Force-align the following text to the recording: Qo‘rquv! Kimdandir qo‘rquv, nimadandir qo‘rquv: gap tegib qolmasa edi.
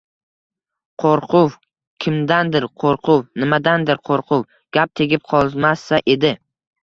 Qo‘rquv! 1.01 1.51
Kimdandir 2.05 2.65
qo‘rquv, 2.85 3.21
nimadandir 3.43 4.01
qo‘rquv: 4.11 4.49
gap 4.79 4.93
tegib 5.01 5.27
qolmasa 5.35 6.01
edi. 6.15 6.33